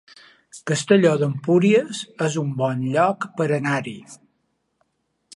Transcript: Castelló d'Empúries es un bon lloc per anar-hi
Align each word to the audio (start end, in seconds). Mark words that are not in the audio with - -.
Castelló 0.69 1.09
d'Empúries 1.23 1.99
es 2.27 2.37
un 2.43 2.49
bon 2.63 2.81
lloc 2.95 3.27
per 3.41 3.47
anar-hi 3.61 3.95